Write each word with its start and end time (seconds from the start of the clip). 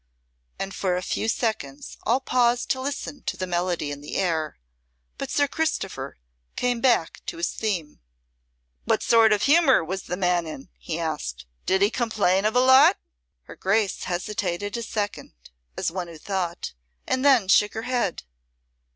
And 0.57 0.73
for 0.73 0.97
a 0.97 1.03
few 1.03 1.27
seconds 1.29 1.95
all 2.07 2.19
paused 2.21 2.71
to 2.71 2.81
listen 2.81 3.21
to 3.27 3.37
the 3.37 3.45
melody 3.45 3.91
in 3.91 4.01
the 4.01 4.15
air. 4.15 4.57
But 5.19 5.29
Sir 5.29 5.47
Christopher 5.47 6.17
came 6.55 6.81
back 6.81 7.21
to 7.27 7.37
his 7.37 7.51
theme. 7.51 7.99
"What 8.85 9.03
sort 9.03 9.31
of 9.31 9.43
humour 9.43 9.85
was 9.85 10.01
the 10.01 10.17
man 10.17 10.47
in?" 10.47 10.69
he 10.79 10.97
asked. 10.97 11.45
"Did 11.67 11.83
he 11.83 11.91
complain 11.91 12.45
of 12.45 12.55
's 12.55 12.57
lot?" 12.57 12.97
Her 13.43 13.55
Grace 13.55 14.05
hesitated 14.05 14.75
a 14.75 14.81
second, 14.81 15.33
as 15.77 15.91
one 15.91 16.07
who 16.07 16.17
thought, 16.17 16.73
and 17.05 17.23
then 17.23 17.47
shook 17.47 17.75
her 17.75 17.83
head. 17.83 18.23